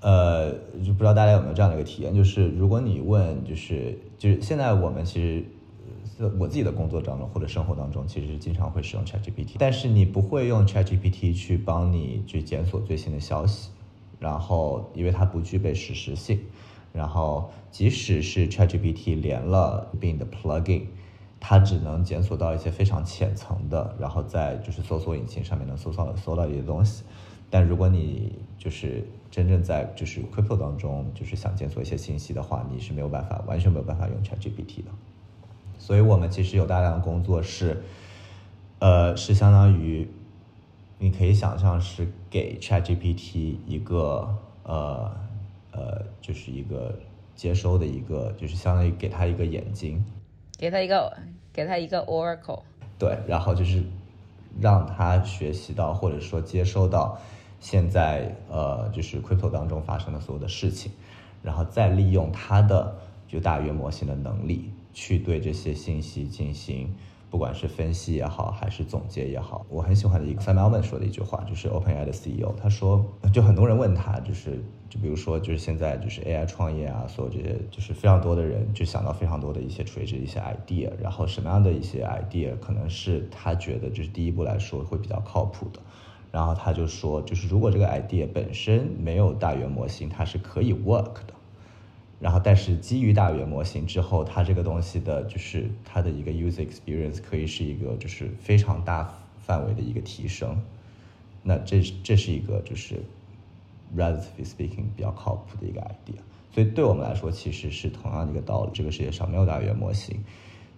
[0.00, 5.44] 呃，就不知道大家有没有这样的一个体验，就是如果你问，就是就是现在我们其实。
[6.38, 13.70] 我自己的工作当中或者生活当中，其实是经常会使用 ChatGPT，但是你不会用 ChatGPT 去帮你去检索最新的消息，
[14.18, 16.40] 然后因为它不具备实时性，
[16.92, 20.82] 然后即使是 ChatGPT 连了你的 plugin，
[21.40, 27.02] 它只能检索到一些非常浅层的，然后在就是搜索引擎上面能搜索搜到一些东西，
[27.50, 34.90] 但如果你就是真正在就是 Crypto 当中就是想检索一些信息的话，你是没有办法完全没有办法用 ChatGPT 的。
[35.82, 37.82] 所以我们其实有大量的工作是，
[38.78, 40.08] 呃，是相当于，
[40.98, 45.10] 你可以想象是给 ChatGPT 一个呃
[45.72, 46.96] 呃，就是一个
[47.34, 50.04] 接收的一个，就是相当于给他一个眼睛，
[50.56, 51.12] 给他一个
[51.52, 52.62] 给他一个 Oracle，
[52.96, 53.82] 对，然后就是
[54.60, 57.18] 让他学习到或者说接收到
[57.58, 60.92] 现在呃就是 Crypto 当中发生的所有的事情，
[61.42, 64.70] 然后再利用他的就大语言模型的能力。
[64.92, 66.94] 去对这些信息进行，
[67.30, 85.80] 不管是分析也好，还是总结也好，我很喜欢的一个 Sam Altman 说的一句话，就是 OpenAI 的 CEO，他说，就很多人问他，就是就比如说，就是现在就是 AI 创业啊，所有这些就是非常多的人就想到非常多的一些垂直一些 idea，然后什么样的一些 idea 可能是他觉得就是第一步来说会比较靠谱的，
[86.30, 91.31] 然后他就说，就是如果这个 idea 本身没有大语言模型，它是可以 work 的。
[92.22, 100.56] 然后，但是基于大语言模型之后，它这个东西的就是它的一个 user experience 可以是一个就是非常大范围的一个提升。
[101.42, 103.02] 那这这是一个就是
[103.96, 106.20] relatively speaking 比较靠谱的一个 idea。
[106.52, 108.70] 所以对我们来说，其实是同样的一个道理。
[108.72, 110.16] 这个世界上没有大语言模型，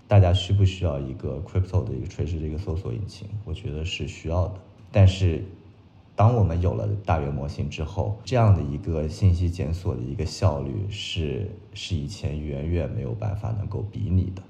[0.08, 3.28] 大家需不需要一个 crypto 的一个垂直的一个搜索引擎？
[3.44, 4.54] 我觉得是需要的。
[4.90, 5.44] 但是。
[6.16, 14.40] 当我们有了大语言模型之后，这样的一个信息检索的一个效率是是以前远远没有办法能够比拟的，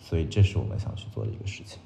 [0.00, 1.78] 所以这是我们想去做的一个事情。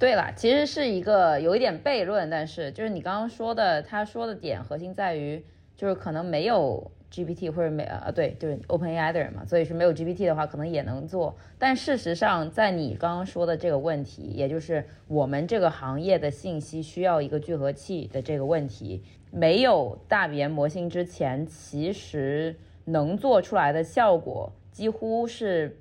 [0.00, 5.44] 对了，其实是一个有一点悖论，但是就是你刚刚说的，他说的点核心在于，
[5.76, 11.36] 就是可能没有 GPT 或者没啊对，就是 OpenAI 的人嘛，所以是没有 GPT 的话，可能也能做。
[11.58, 25.78] 但事实上，在你刚刚说的这个问题，也就是我们这个行业的信息需要一个聚合器的这个问题，没有大语言模型之前，其实能做出来的效果几乎是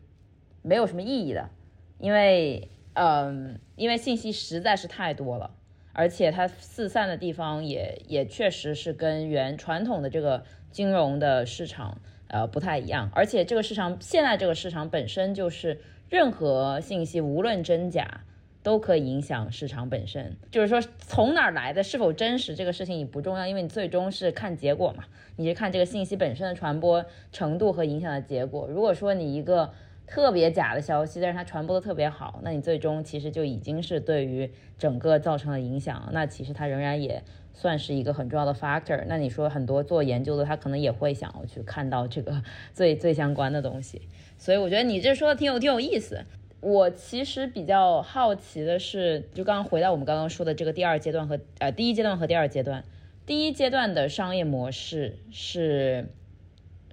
[0.62, 1.50] 没有什么意义的，
[1.98, 5.52] 因为嗯，因为信息实在是太多了。
[5.94, 15.80] 而且它四散的地方也也确实是跟原传统的这个金融的市场呃不太一样，而且这个市场现在这个市场本身就是
[16.10, 18.22] 任何信息无论真假
[18.64, 25.06] 都可以影响市场本身，就是说从哪儿来的是否真实这个事情也不重要，因为你最终是看结果嘛，
[25.36, 28.68] 你是看这个信息本身的传播程度和影响的结果。
[28.68, 29.72] 如果说你一个
[30.12, 36.10] 特别假的消息，但是它传播的特别好，那你最终其实就已经是对于整个造成了影响。
[36.12, 39.06] 那其实它仍然也算是一个很重要的 factor。
[39.08, 42.44] 那你说很多做研究的，他可能也会想要去看到这个
[42.74, 44.02] 最最相关的东西。
[44.38, 46.26] 所以我觉得你这说的挺有挺有意思。
[46.60, 52.84] 我其实比较好奇的是，就刚刚回到我们刚刚说的这个第二阶段和呃第一阶段和第二阶段，
[53.26, 56.10] 第一阶段的商业模式是。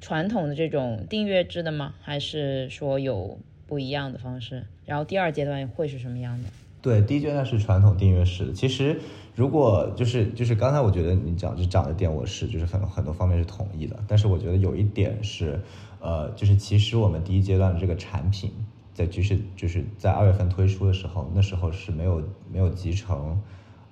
[0.00, 1.94] 传统的这种订阅制的吗？
[2.00, 4.64] 还是说有不一样的方式？
[4.87, 6.48] 然后第二阶段会是什么样的？
[6.80, 8.52] 对，第一阶段是传统订阅式的。
[8.52, 8.98] 其实，
[9.34, 13.98] 如果就是就是刚才我觉得你讲就讲的点，我是就是很很多方面是同意的。
[14.06, 15.61] 但是我觉得有一点是，
[16.00, 18.52] 呃，就是其实我们第一阶段的这个产品，
[18.94, 23.42] 在就是就是在二月份推出的时候，那时候是没有没有集成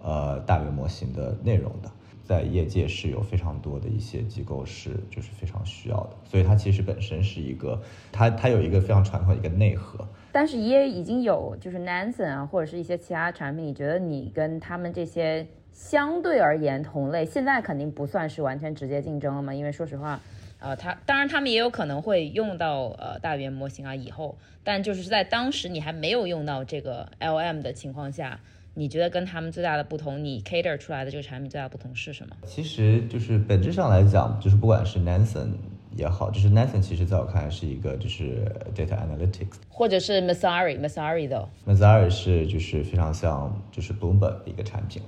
[0.00, 1.90] 呃大语模型的内容的。
[2.26, 10.06] 在业界是有非常多的一些机构是就是非常需要的，所以它其实本身是一个，它它有一个非常传统的一个内核。
[10.32, 19.54] 但是也已经有就是 Nansen 啊，或者是一些其他产品，你觉得你跟他们这些相对而言同类，现在肯定不算是完全直接竞争了嘛？
[19.54, 20.20] 因为说实话，
[20.58, 28.40] 呃，他当然他们也有可能会用到呃大语言模型啊以后，但就是在当时你还没有用到这个 LM 的情况下。
[28.78, 32.36] 你觉得跟他们最大的不同，你 cater 出来的这个产品最大的不同是什么？
[32.44, 35.48] 其实就是本质上来讲，就是不管是 Nansen
[35.96, 45.00] 也好，就是 Nansen 其实在我看来是一个就是 data analytics，或者是 Masari，Masari 的 Masari 是就是非常像就是 Bloomberg 的一个产品，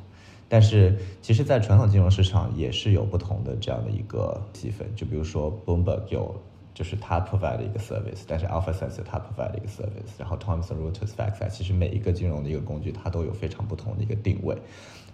[0.49, 6.35] 但是其实，在传统金融市场也是有不同的这样的一个细分，就比如说 Bloomberg 有。
[6.79, 14.57] 就是它 provide 的一个 service，但是 AlphaSense 它 provide 的一个 service，然后 Thomson Reuters Facts 其实每一个金融的一个工具，它都有非常不同的一个定位。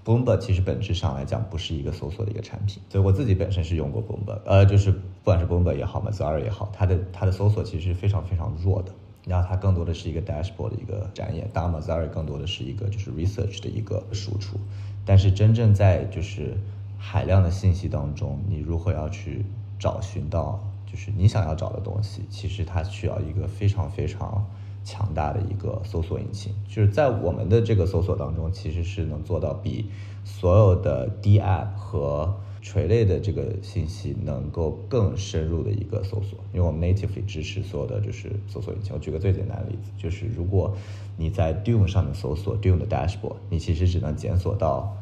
[0.05, 8.93] Bloomberg 其实本质上来讲不是一个搜索的一个产品，所以我自己本身是用过 Bloomberg，呃，就是不管是 Bloomberg 也好 m a z a r 也好，它的它的搜索其实是非常非常弱的，
[9.27, 14.59] 然后它更多的是一个 dashboard 的一个展演，当然 m a z a r 更多的是一个就是 research 的一个输出，
[15.07, 16.55] 但是真正在就是
[16.99, 19.47] 海量的信息当中，你如何要去
[19.79, 20.63] 找寻到？
[20.95, 24.47] 就是你想要找的东西，其实它需要一个非常非常
[24.85, 26.55] 强大的一个搜索引擎。
[26.69, 29.91] 就是在我们的这个搜索当中，其实是能做到比
[30.25, 36.39] 所有的 D App 和垂类的这个信息能够更深入的一个搜索。
[36.53, 38.95] 因为我们 natively 支持所有的就是搜索引擎。
[38.95, 40.77] 我举个最简单的例子，就是如果
[41.17, 44.97] 你在 Dune 上面搜索 Dune 的 dashboard，你其实只能检索到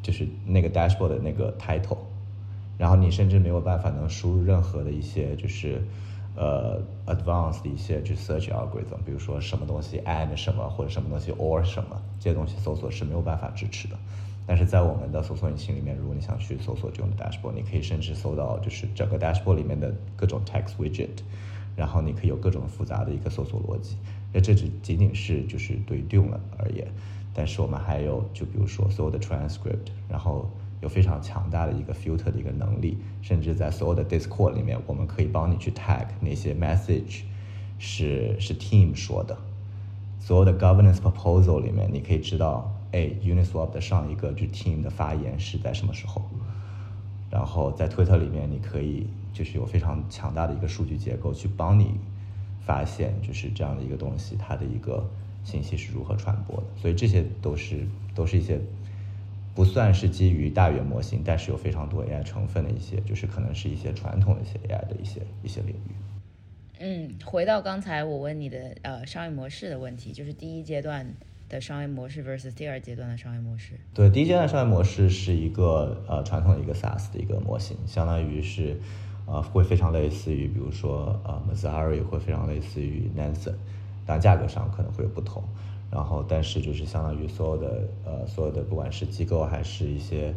[0.00, 1.98] 就是那个 dashboard 的那个 title。
[2.76, 5.80] 然后你甚至没有办法能输入任何的一些就是，
[6.34, 13.96] 呃，advanced 的一些就 search algorithm，比如说什么东西 and 什么或者什么东西 or 什么这些东西搜索是没有办法支持的。
[14.46, 21.22] 但是在我们的搜索引擎里面，如果你想去搜索这种 dashboard，你可以甚至搜到就是整个 dashboard 里面的各种 text widget，
[21.76, 23.96] 然后你可以有各种复杂的一个搜索逻辑。
[24.32, 26.86] 那这只仅仅是就是对 Dune 而言，
[27.32, 30.50] 但是我们还有就比如说所有的 transcript，然后。
[30.80, 37.22] 有非常强大的一个 filter 的一个能力，甚至在所有的 Discord 里面，我们可以帮你去 tag 那些 message
[37.78, 39.36] 是是 team 说的。
[40.20, 46.22] 所有的 governance proposal 里面，你可以知道，哎，Uniswap 的上一个就 team 的发言是在什么时候。
[47.30, 51.94] 然后在 Twitter 里面，你可以就是有非常强大的一个数据结构去帮你
[52.60, 55.04] 发现，就是这样的一个东西，它的一个
[55.44, 56.64] 信息是如何传播的。
[56.76, 58.60] 所以这些都是都是一些。
[59.54, 65.94] 不算是基于大语言模型，但是有非常多 AI 成分的一些，就是可能是一些传统的一些 AI 的一些一些领域。
[66.80, 71.06] 嗯，回到刚才我问你的呃商业模式的问题，就是第一阶段
[71.48, 73.78] 的商业模式 versus 第二阶段的商业模式。
[73.94, 78.76] 对，第一阶段商业模式是一个呃传统的一个 SaaS 的一个模型，相当于是
[79.24, 83.54] 呃会非常类似于，比如说呃 Mazari 会非常类似于 Nansen，
[84.04, 85.44] 但价格上可能会有不同。
[85.94, 90.34] 然后，但是就是相当于所有的呃，所有的不管是机构还是一些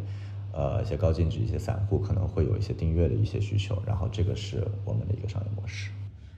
[0.52, 5.90] 呃一些高净值、一些散户可能会有一些订阅的一些需求，然后这个是我们的一个商业模式。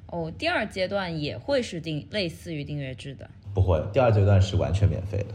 [0.06, 3.28] 哦，第二阶段也会是订类似于订阅制的？
[3.52, 5.34] 不会，第二阶段是完全免费的，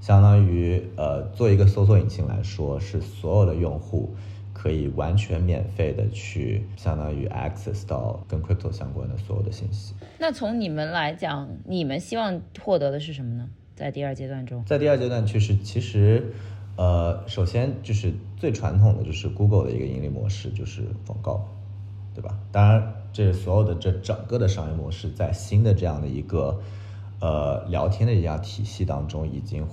[0.00, 4.14] 相当于呃做一个搜索引擎来说，是所有的用户。
[4.66, 9.94] 可以完全免费的去，相当于 access 到跟 crypto 相关的所有的信息。
[10.18, 13.48] 那从你们来讲，你们希望获得的是什么呢？
[13.76, 16.32] 在第二阶段中，在第二阶段确实，其实，
[16.74, 21.46] 呃，首先就是最传统的就是 Google 的一个盈利模式就是广告，
[22.12, 22.36] 对吧？
[22.50, 26.60] 当然，这所有的这整个的商业模式在新的这样的一个
[27.20, 29.64] 呃聊天的一样体系当中，已经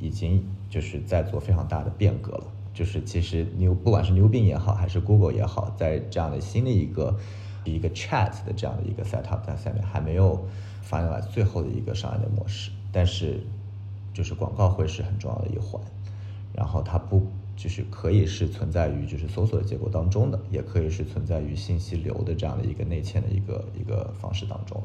[0.00, 2.44] 已经就是在做非常大的变革了。
[2.74, 7.14] 就是其实牛不管是 New 病也好，还是 Google 也好，在这样的新的一个
[7.64, 10.46] 一个 Chat 的这样的一个 setup 在下面还没有
[10.80, 13.40] 发展来最后的一个商业的模式，但是
[14.14, 15.80] 就是广告会是很重要的一环，
[16.54, 24.82] 然后它不就是可以是存在于就是搜索的结果当中的，也可以是存在于信息流的这样的一个内嵌的一个一个方式当中。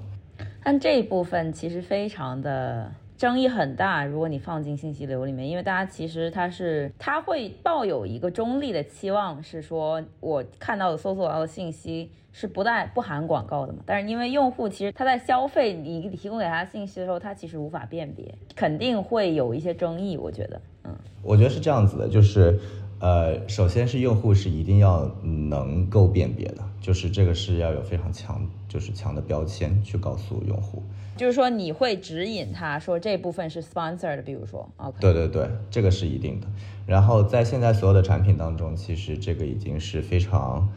[0.64, 2.92] 但这一部分其实非常的。
[3.18, 13.80] 争议很大，如果你放进信息流里面，因为大家其实他是他会抱有一个中立的期望，是说我看到的搜索到的信息是不带不含广告的嘛？
[13.88, 20.16] 但是因为用户其实他在消费你提供给他信息的时候，他其实无法辨别，肯定会有一些争议。
[20.16, 22.60] 我觉得，嗯，我觉得是这样子的，就是
[23.00, 30.84] 呃，首先是用户是一定要能够辨别的，就是这个是要有非常强，就是强的标签去告诉用户。
[31.16, 36.48] 就是说你会指引他说这部分是 sponsored，比如说，OK，对对对，这个是一定的。
[36.86, 40.70] 然后在现在所有的产品当中，其实这个已经是非常，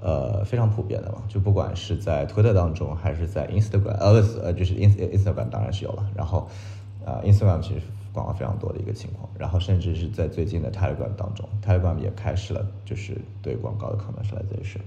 [0.00, 1.24] 呃，非常普遍的了。
[1.26, 6.06] 就不管是在 Twitter 当中，还是在 Instagram，呃不，呃，就是 Ins Instagram 当然是有了。
[6.14, 6.46] 然后，
[7.06, 7.80] 呃，Instagram 其实
[8.12, 9.26] 广告非常多的一个情况。
[9.38, 14.80] 然后甚至是在最近的 Telegram 当中，Telegram 也开始了就是对广告的 commercialization。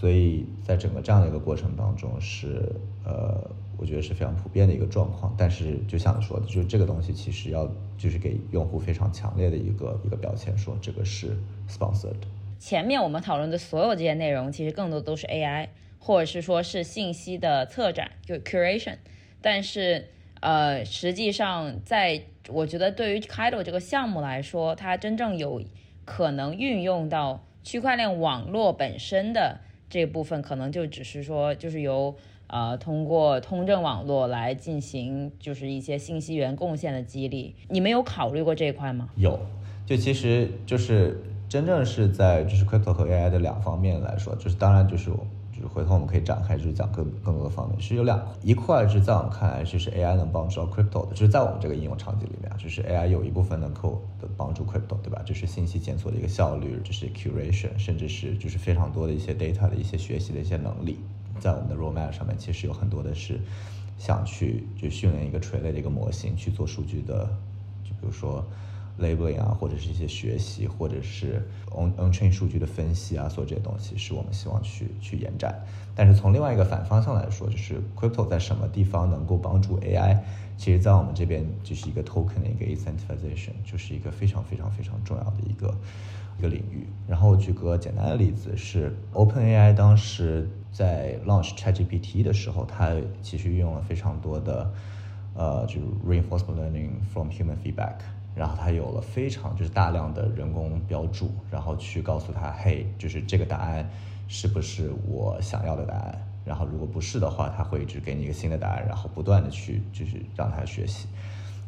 [0.00, 2.72] 所以在整个这样的一个过程当中，是
[3.04, 3.50] 呃。
[3.78, 11.34] 我觉得是非常普遍的一个状况，但是就像说的，就是这个东西其实要就是给用户非常强烈的一个一个标签，说这个是
[11.66, 12.12] sponsored。
[12.58, 18.98] 前面我们讨论的所有这些内容，其实更多都是 AI，或者是说是信息的策展，就 curation。
[19.40, 20.08] 但是
[20.40, 25.62] 呃，实际上在我觉得对于 k i d o 这个项目来说，它真正有
[26.04, 29.60] 可能运用到区块链网络本身的
[29.90, 32.14] 这部分，可能就只是说就是由。
[32.52, 39.08] 呃，通过通证网络来进行就是一些信息源贡献的激励，你们有考虑过这一块吗？
[39.14, 39.38] 有，
[39.86, 45.12] 就其实就是真正是在就是 crypto 和 AI 的两方面来说，就是当然就是
[45.60, 55.20] 就回头我们可以展开就是讲更更多的方面，是有两一块是在我们看来就是 AI 能帮助到 crypto 的，就是在我们这个应用场景里面，就是 AI 有一部分能够的帮助 crypto，对吧？
[55.24, 60.98] 就是信息检索的一个效率，就是 curation，甚至是就是非常多的一些 data 的一些学习的一些能力。
[61.38, 63.40] 在我们的 roadmap 上面，其实有很多的是
[63.98, 67.24] 想去就训练一个垂类的一个模型去做数据的，
[67.82, 68.44] 就比如说
[69.00, 75.58] labeling 啊，或者是一些学习，或者是 on on chain 数据的分析啊，所有这些东西是我们希望去去延展。
[75.94, 80.18] 但是从另外一个反方向来说，就是 crypto 在什么地方能够帮助 AI？
[80.56, 85.74] 其实，在我们这边就是一个 token 的一个 incentivization，就是一个非常非常非常重要的一个
[86.38, 86.86] 一个领域。
[87.08, 90.48] 然后举个简单的例子，是 OpenAI 当时。
[90.72, 94.72] 在 launch ChatGPT 的时候，它其实运用了非常多的，
[95.34, 97.96] 呃，就是 reinforcement learning from human feedback，
[98.40, 103.86] 然后它有了非常就是大量的人工标注，然后去告诉他，嘿，就是这个答案
[104.28, 106.26] 是不是我想要的答案？
[106.42, 111.06] 然后如果不是的话，它会一直给你一个新的答案，然后不断的去就是让它学习，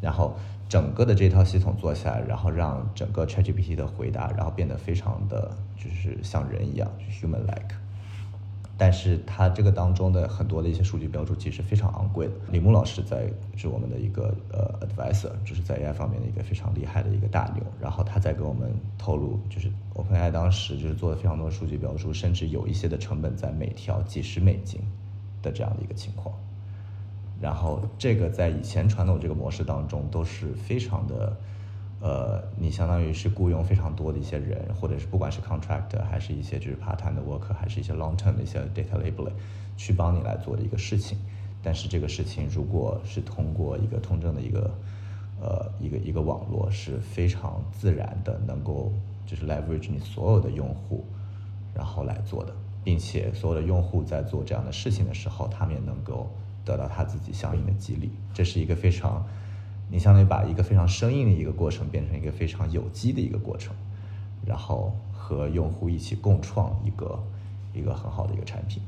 [0.00, 0.34] 然后
[0.66, 7.81] 整个的这套系统做下来，然后让整个 ChatGPT 的回答，然后变得非常的就是像人一样，就 human like。
[8.78, 12.32] 但是它这个当中的很多的一些数据标注其实非常昂贵的。
[12.50, 17.62] 李牧老师在是我们的一个呃 advisor，就是在 AI 方面的一个非常厉害的一个大牛。
[17.80, 24.80] 然后他在给我们透露，就是 OpenAI 当时就是做了非常多数据标注，甚至有一些的成本在每条几十美金
[25.42, 26.34] 的这样的一个情况。
[27.40, 31.36] 然后这个在以前传统这个模式当中都是非常的。
[32.04, 39.30] 呃，你相当于是雇佣非常多的一些人，或者是不管是 contract 还是一些就是 part time 的 worker，还是一些 long term 的一些 data labeling，
[39.76, 41.16] 去帮你来做的一个事情。
[41.62, 44.68] 但是这个事情如果是通过一个通证的一个
[45.40, 48.90] 呃一个一个网络，是非常自然的，能够
[49.24, 51.04] 就是 leverage 你所有的用户，
[51.72, 52.52] 然后来做的，
[52.82, 56.28] 并且所有的用户在做这样的事情的时候，他们也能够
[56.64, 58.10] 得到他自己相应的激励。
[58.34, 59.24] 这是一个非常。
[59.90, 63.74] 你相当于把一个非常生硬的一个过程变成一个非常有机的一个过程，
[64.46, 67.22] 然后和用户一起共创一个
[67.74, 68.82] 一个很好的一个产品。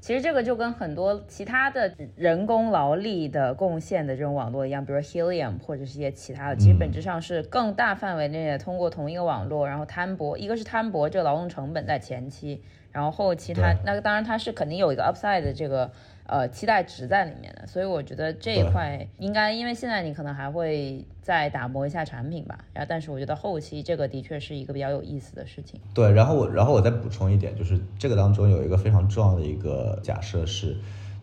[0.00, 15.90] 其实这个就跟很多其他的人工劳力的贡献的这种网络一样，比如 Helium 或者是一些其他的，其实本质上是更大范围内的通过同一个网络，然后摊薄，一个是摊薄这个劳动成本在前期，然后后期它那个当然它是肯定有一个 upside 的这个。
[16.24, 25.80] 呃，期待值在里面的，所以我觉得这一块应该，因为现在你可能还会再打磨一下产品吧，然后，但是我觉得后期这个的确是一个比较有意思的事情。
[25.92, 30.76] 对，然后我，然后我再补充一点，就是这个当中有一个非常重要的一个假设是，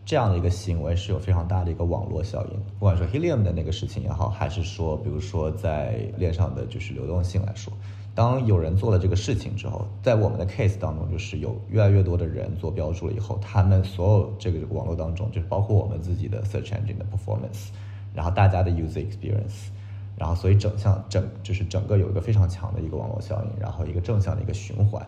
[0.04, 7.72] 这样的一个行为是有非常大的一个网络效应，不管说 Helium 的那个事情也好，还是说，比如说在链上的就是流动性来说。
[8.12, 17.68] 当有人做了这个事情之后，在我们的 case 当中，就是有越来越多的人做标注了以后，他们所有这个网络当中，就是包括我们自己的 search engine 的 performance，
[18.12, 19.68] 然后大家的 user experience，
[20.18, 25.06] 然后所以整项整就是整个有一个非常强的一个网络效应，然后一个正向的一个循环，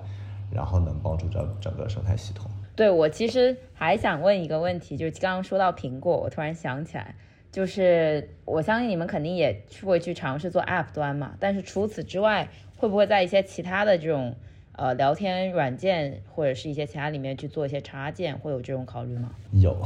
[0.51, 2.49] 然后能帮助着整个生态系统。
[2.77, 7.15] 对我其实还想问一个问题，就是刚刚说到苹果，我突然想起来，
[7.51, 12.49] 就是我相信你们肯定也去会去尝试做 app 端嘛，但是除此之外。
[12.83, 14.35] 会不会在一些其他的这种
[14.73, 19.31] 呃聊天软件或者是一些其他里面去做一些插件，会有这种考虑吗？
[19.53, 19.81] 有，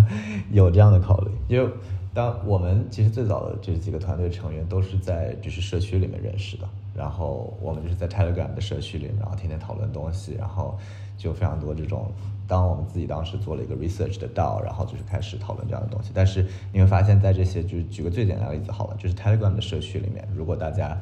[0.52, 1.30] 有这样的考虑。
[1.48, 1.72] 因为
[2.12, 10.78] 当我们其实最早的这几个团队成员都是在就是社区里面认识的，然后我们就是在 Telegram 的社区里面，然后天天讨论东西，然后
[11.16, 12.12] 就非常多这种。
[12.46, 16.10] 当我们自己当时做了一个 research 的 DAO，然后就是开始讨论这样的东西。
[16.12, 21.00] 但是你会发现在这些就是举个最简单的例子好了，就是 Telegram 的社区里面，如果大家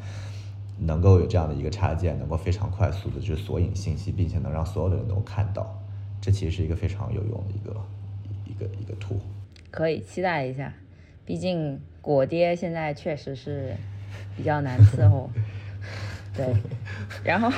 [0.83, 5.78] 能够有这样的一个插件，能够非常快速的去索引信息，并且能让所有的人都看到，
[6.20, 7.76] 这其实是一个非常有用的一个
[8.47, 9.20] 一个一个图。
[9.70, 10.72] 可以期待一下，
[11.24, 13.74] 毕竟果爹现在确实是
[14.37, 15.31] 比较难伺候。
[16.33, 16.47] 对，
[17.24, 17.51] 然后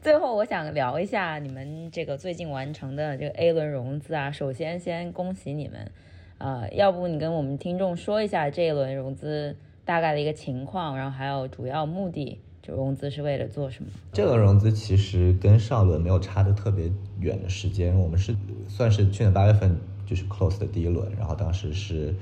[0.00, 4.32] 最后我想聊一下你们这个最近完成的这个 A 轮融资啊。
[4.32, 5.90] 首先先恭喜你们，
[6.38, 12.40] 呃，要不你跟我们听众说一下这一轮融资大概的一个情况，然后还有主要目的。
[12.74, 13.90] 融资是为了做什么？
[14.12, 16.90] 这轮融资其实跟上轮没有差的特别
[17.20, 18.34] 远的时间，我们是
[18.68, 22.14] 算是去年八月份就是 close 的第一轮，然后当时是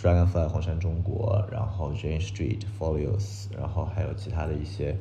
[0.00, 4.96] Dragonfly 红杉中国，然后 Jane Street Folios，然后还有其他的一些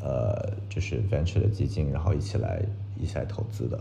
[0.00, 2.62] 呃就是 venture 的基金，然后一起来
[2.98, 3.78] 一起来投资的。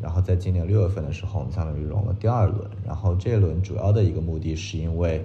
[0.00, 5.24] 然后在今年六月份的时候，我们相当于融了第二轮，然后这一轮主要的一个目的是因为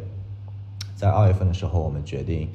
[0.95, 2.49] 在二月份的时候，我们决定。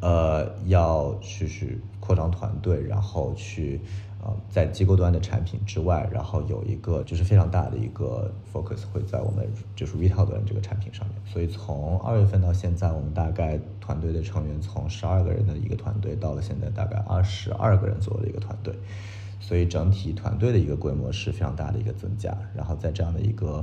[0.00, 3.80] 呃，要去去扩张团队，然后去
[4.22, 11.16] 呃，在机构端的产品之外，然后有一个就是非常大的一个 focus 会在我们就是 retail 端这个产品上面。
[11.26, 18.74] 所以从二月份到现在，我们大概团队的成员从十二个人的一个团队，到了现在大概二十二个人左右的一个团队。
[19.40, 22.34] 所以整体团队的一个规模是非常大的一个增加。
[22.54, 23.62] 然后在这样的一个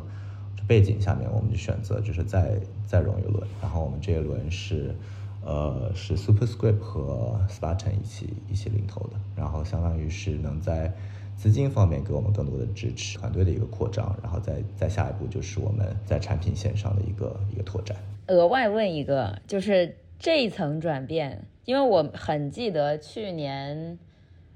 [0.68, 3.48] 背景下面，我们就选择就是再再融一轮。
[3.62, 4.96] 然后我们这一轮是。
[5.44, 10.94] 呃，是 Superscript 和 Spartan 一起一起领投的，然后相当于是能在
[11.36, 17.98] 资金方面给我们更多的支持，团队的一个扩张，然后再再下一步就是我们在产品线上的一个一个拓展。
[18.28, 23.98] 额外问一个，就是这一层转变，因为我很记得去年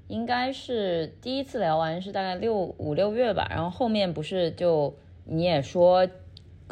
[0.06, 6.08] 应该是第一次聊完是大概六五六月吧，然后后面不是就你也说。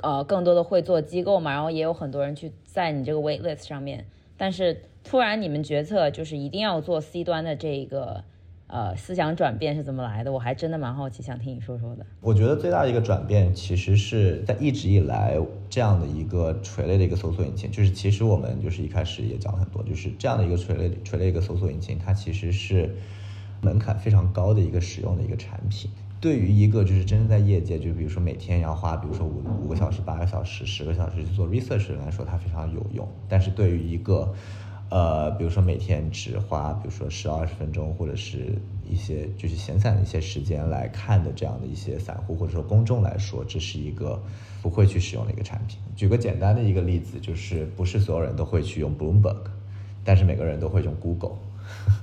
[0.03, 4.05] 呃，更多的会做机构嘛，然后也有很多人去在你这个 wait list 上面，
[4.37, 8.25] 但是突然你们决策就是一定要做 C 端的这一个
[8.67, 10.33] 呃思想转变是怎么来的？
[10.33, 12.05] 我还真的蛮好奇，想听你说说的。
[12.21, 15.39] 我觉得最大的一个转变其实是在一直以来
[15.71, 22.93] 这样的一个垂类的一个搜索引擎，就是其实我们就是一开始也讲了很多，就是这样的一个垂类垂类一个搜索引擎，它其实是
[23.61, 25.89] 门槛非常高的一个使用的一个产品。
[26.25, 33.07] 对于一个就是真正在业界，就比如说每天要花，比如说五五个小时、八个小时、十个小时去做 research 的人来说，它非常有用。
[33.29, 34.33] 但是对于一个，
[34.89, 38.55] 呃，比如说每天只花，比如说十二十分钟，或者是
[38.89, 44.19] 一些就是闲散的一些时间来看的这样的一些散户或者说公众来说，这是一个
[44.63, 45.79] 不会去使用的一个产品。
[45.95, 49.43] 举个简单的一个例子，就是不是所有人都会去用 Bloomberg，
[50.03, 51.37] 但是每个人都会用 Google。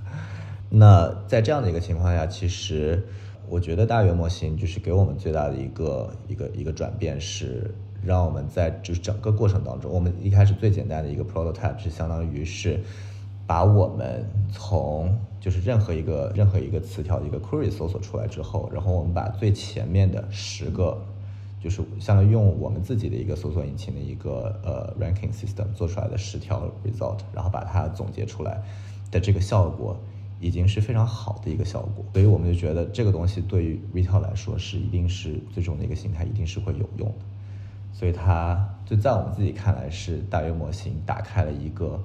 [0.69, 3.03] 那在这样的一个情况下，其实。
[3.49, 7.73] 我觉得大语言模型就是给我们最大的一个一个一个转变，是
[8.03, 12.79] 让我们在就是整个过程当中，我们一开始最简单的一个 prototype 是相当于是
[13.45, 20.97] 把我们从就是任何一个任何一个词条一个 query 搜索出来之后，然后我们把最前面的十个
[21.61, 28.63] 就是相当于用我们自己的一个搜索引擎的一个呃 ranking system 做出来的十条 result，然后把它总结出来
[29.11, 29.97] 的这个效果。
[30.41, 32.03] 已经是非常好的一个效果。
[32.11, 37.25] 所以我们就觉得这个东西对于 retail 来说是一定是最终的一个形态，一定是会有用的。
[37.93, 41.97] 所以它就在我们自己看来是大约模型打开了一个，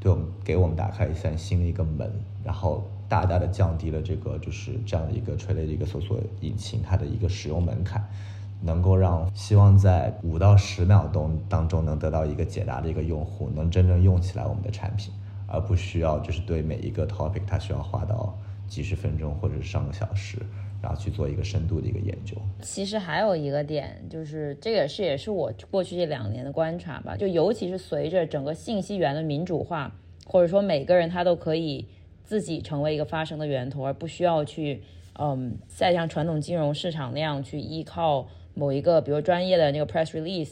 [0.00, 2.10] 对我们给我们打开一扇新的一个门，
[2.42, 8.04] 然后大大的降低了这个就是这样的一个垂类的一个搜索引擎它的一个使用门槛。
[8.62, 15.10] 能够让希望在五到十秒钟当中能得到一个解答的一个用户，能真正用起来我们的产品，
[15.50, 18.38] 而不需要就是对每一个 topic 它需要花到
[18.68, 20.38] 几十分钟或者是上个小时，
[20.80, 22.36] 然后去做一个深度的一个研究。
[22.62, 29.92] 其实还有一个点，就是这个是也是我过去这两年的观察吧，就尤其是随着整个信息源的民主化，
[30.26, 31.86] 或者说每个人他都可以
[32.22, 34.82] 自己成为一个发声的源头，而不需要去
[35.18, 38.26] 嗯再像传统金融市场那样去依靠。
[38.52, 40.50] 某一个，比如专业的那个 press release，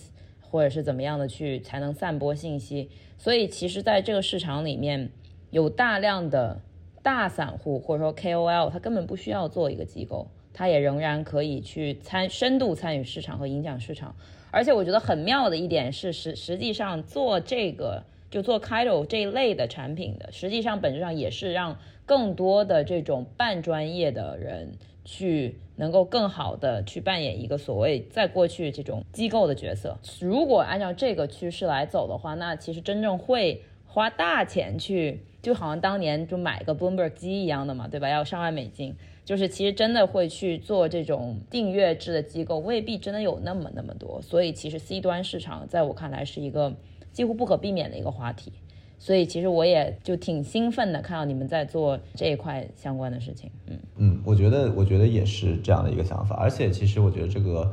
[0.51, 2.90] 或者是怎么样的去才能散播信息。
[3.16, 5.11] 所以其实，在这个市场里面，
[5.51, 6.61] 有大量的
[7.03, 14.14] 大散户或者说 KOL，他根本不需要做一个机构，他也仍然可以去参深度参与市场和影响市场。
[14.51, 24.72] 而且我觉得很妙的一点是，实实际上做这个就做 k i t o 这一类的产品的，实际上本质上也是让更多的这种半专业的人。
[25.09, 29.97] 去能够更好的去扮演一个所谓在过去这种机构的角色。
[30.21, 38.11] 如果按照这个趋势来走的话，那其实真正会花大钱去，就好像当年就买个 Bloomberg 机一样的嘛，对吧？
[38.11, 38.95] 要上万美金，
[39.25, 44.21] 就是其实真的会去做这种订阅制的机构，未必真的有那么那么多。
[44.21, 46.77] 所以其实 C 端市场在我看来是一个
[47.13, 48.53] 几乎不可避免的一个话题。
[48.99, 53.51] 所以其实我也就挺兴奋的，看到你们在做这一块相关的事情。
[53.66, 56.36] 嗯嗯，我觉得我觉得也是这样的一个想法。
[56.36, 57.72] 而且其实我觉得这个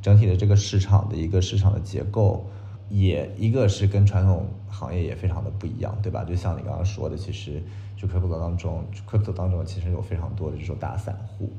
[0.00, 2.46] 整体的这个市场的一个市场的结构，
[2.88, 6.24] 也一个是跟传统行业也非常的不一样，对吧？
[6.24, 7.62] 就像你刚刚说的，其实
[7.96, 11.50] 就 crypto 当中，crypto 当中其实有非常多的这种大散户。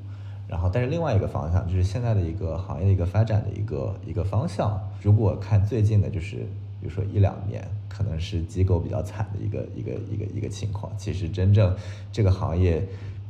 [0.45, 4.79] 然后，但是另外一个方向就是现在的一个行业的一个发展的一个一个方向。
[5.01, 6.45] 如果看最近的，就是
[6.83, 7.65] 比如说一两年。
[7.95, 10.91] 可能是机构比较惨的一个一个一个一个情况。
[10.97, 11.77] 其实真正
[12.11, 12.83] 这个行业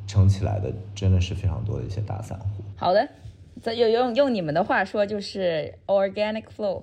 [0.08, 2.64] 撑起来的，真的是非常多的一些大散户。
[2.78, 3.06] 好的，
[3.62, 6.82] 再用用用你们的话说，就是 organic flow。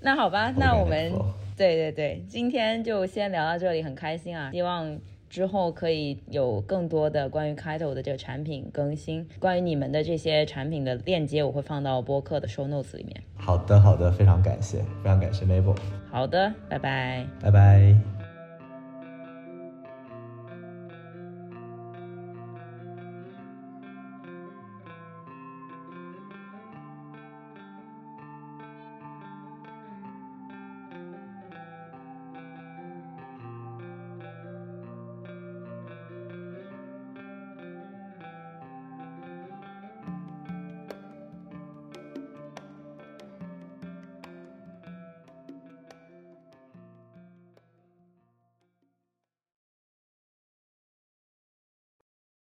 [0.00, 1.12] 那好吧，那我们
[1.54, 4.98] 对对对，今天就先聊到这里，很开心啊，希望。
[5.32, 13.16] 之后可以有更多的关于 t o 的这个产品更新，关于你们的这些产品的链接，我会放到播客的 show notes 里面。
[13.38, 15.74] 好的，好的，非常感谢，非常感谢 Mabel。
[16.10, 18.21] 好的，拜拜，拜拜。